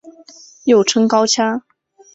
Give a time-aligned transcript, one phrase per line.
[0.63, 1.61] 又称高腔。